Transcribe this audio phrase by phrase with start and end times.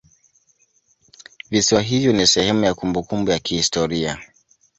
[1.51, 4.19] Visiwa hivyo ni sehemu ya kumbukumbu ya kihistoria